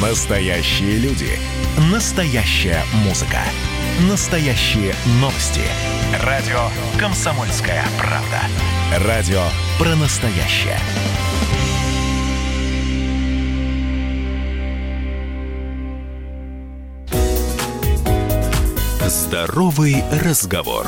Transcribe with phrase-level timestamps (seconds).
[0.00, 1.28] Настоящие люди.
[1.92, 3.40] Настоящая музыка.
[4.08, 5.60] Настоящие новости.
[6.24, 6.58] Радио
[6.98, 8.40] «Комсомольская правда».
[9.06, 9.42] Радио
[9.78, 10.78] про настоящее.
[19.06, 20.86] Здоровый разговор.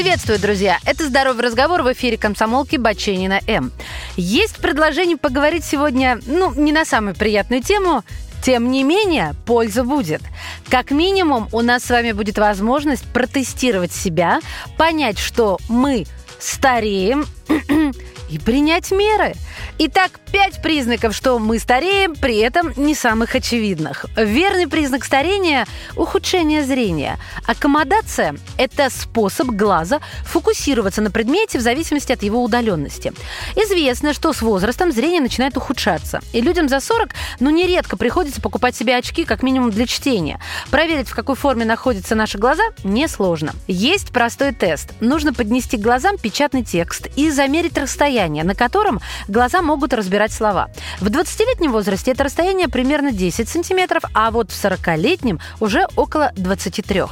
[0.00, 0.78] Приветствую, друзья!
[0.86, 3.72] Это «Здоровый разговор» в эфире комсомолки Баченина М.
[4.16, 8.04] Есть предложение поговорить сегодня, ну, не на самую приятную тему,
[8.40, 10.22] тем не менее, польза будет.
[10.70, 14.38] Как минимум, у нас с вами будет возможность протестировать себя,
[14.76, 16.06] понять, что мы
[16.38, 17.26] стареем
[18.30, 19.34] и принять меры.
[19.78, 24.06] Итак, пять признаков, что мы стареем, при этом не самых очевидных.
[24.16, 27.18] Верный признак старения– ухудшение зрения.
[27.46, 33.12] Аккомодация– это способ глаза фокусироваться на предмете в зависимости от его удаленности.
[33.56, 36.20] Известно, что с возрастом зрение начинает ухудшаться.
[36.32, 40.40] И людям за 40, ну, нередко приходится покупать себе очки как минимум для чтения.
[40.70, 43.52] Проверить, в какой форме находятся наши глаза, несложно.
[43.66, 44.92] Есть простой тест.
[45.00, 50.70] Нужно поднести к глазам печатный текст и замерить расстояние, на котором глаза могут разбирать слова.
[51.00, 57.02] В 20-летнем возрасте это расстояние примерно 10 сантиметров, а вот в 40-летнем уже около 23.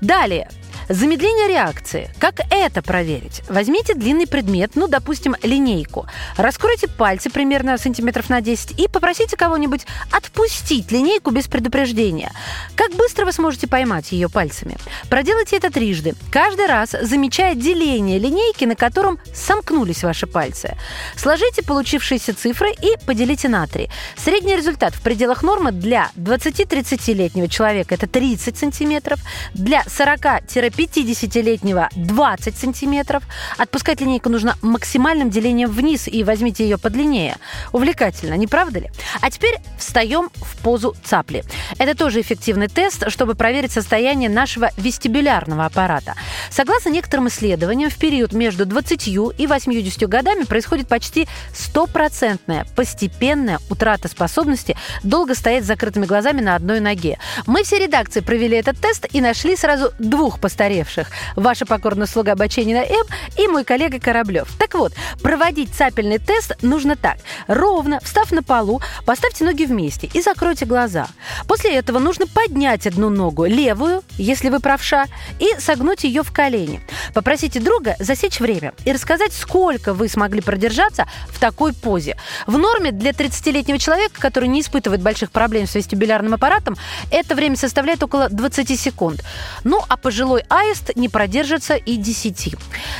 [0.00, 0.48] Далее,
[0.88, 2.10] Замедление реакции.
[2.18, 3.42] Как это проверить?
[3.48, 6.06] Возьмите длинный предмет, ну, допустим, линейку.
[6.36, 12.32] Раскройте пальцы примерно сантиметров на 10 и попросите кого-нибудь отпустить линейку без предупреждения.
[12.76, 14.76] Как быстро вы сможете поймать ее пальцами?
[15.08, 16.14] Проделайте это трижды.
[16.30, 20.76] Каждый раз замечая деление линейки, на котором сомкнулись ваши пальцы.
[21.16, 23.88] Сложите получившиеся цифры и поделите на 3.
[24.16, 29.20] Средний результат в пределах нормы для 20-30-летнего человека это 30 сантиметров,
[29.54, 30.46] для 40
[30.76, 33.22] 50-летнего 20 сантиметров.
[33.58, 37.36] Отпускать линейку нужно максимальным делением вниз и возьмите ее подлиннее.
[37.72, 38.90] Увлекательно, не правда ли?
[39.20, 41.44] А теперь встаем в позу цапли.
[41.78, 46.14] Это тоже эффективный тест, чтобы проверить состояние нашего вестибулярного аппарата.
[46.50, 54.08] Согласно некоторым исследованиям, в период между 20 и 80 годами происходит почти стопроцентная постепенная утрата
[54.08, 57.18] способности долго стоять с закрытыми глазами на одной ноге.
[57.46, 61.08] Мы все редакции провели этот тест и нашли сразу двух постоянных постаревших.
[61.36, 64.48] Ваша покорная слуга Баченина М и мой коллега Кораблев.
[64.58, 64.92] Так вот,
[65.22, 67.18] проводить цапельный тест нужно так.
[67.48, 71.06] Ровно, встав на полу, поставьте ноги вместе и закройте глаза.
[71.46, 75.06] После этого нужно поднять одну ногу, левую, если вы правша,
[75.38, 76.80] и согнуть ее в колени.
[77.12, 82.16] Попросите друга засечь время и рассказать, сколько вы смогли продержаться в такой позе.
[82.46, 86.76] В норме для 30-летнего человека, который не испытывает больших проблем с вестибулярным аппаратом,
[87.10, 89.22] это время составляет около 20 секунд.
[89.64, 92.54] Ну, а пожилой аист не продержится и 10.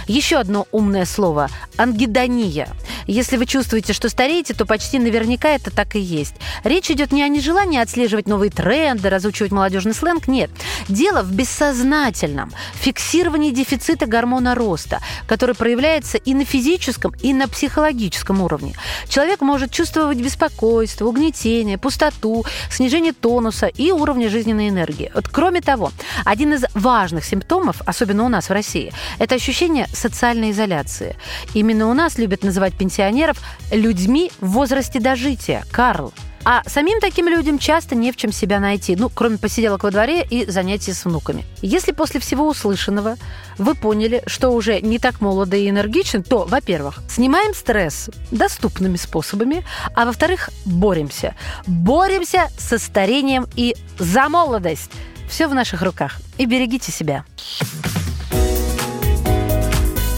[0.08, 2.68] Еще одно умное слово– ангидония.
[3.06, 6.34] Если вы чувствуете, что стареете, то почти наверняка это так и есть.
[6.64, 10.50] Речь идет не о нежелании отслеживать новые тренды, разучивать молодежный сленг, нет.
[10.88, 18.42] Дело в бессознательном фиксировании дефицита гормона роста, который проявляется и на физическом, и на психологическом
[18.42, 18.74] уровне.
[19.08, 25.10] Человек может чувствовать беспокойство, угнетение, пустоту, снижение тонуса и уровня жизненной энергии.
[25.14, 25.92] Вот, кроме того,
[26.24, 31.16] один из важных симптомов, особенно у нас в России, это ощущение социальной изоляции.
[31.54, 33.38] Именно у нас любят называть пенсионеров
[33.72, 35.64] людьми в возрасте дожития.
[35.72, 36.12] Карл.
[36.44, 40.22] А самим таким людям часто не в чем себя найти, ну, кроме посиделок во дворе
[40.22, 41.44] и занятий с внуками.
[41.62, 43.16] Если после всего услышанного
[43.56, 49.64] вы поняли, что уже не так молоды и энергичны, то, во-первых, снимаем стресс доступными способами,
[49.96, 51.34] а во-вторых, боремся.
[51.66, 54.90] Боремся со старением и за молодость.
[55.28, 56.20] Все в наших руках.
[56.36, 57.24] И берегите себя.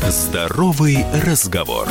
[0.09, 1.89] Здоровый разговор.